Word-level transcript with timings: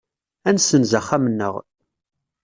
Ad 0.47 0.53
nessenz 0.55 0.91
axxam-nneɣ. 0.99 1.53